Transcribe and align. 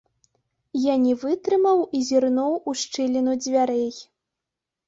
Я 0.91 0.95
не 1.03 1.11
вытрымаў 1.25 1.83
і 1.97 2.01
зірнуў 2.09 2.57
у 2.73 2.75
шчыліну 2.85 3.39
дзвярэй. 3.43 3.89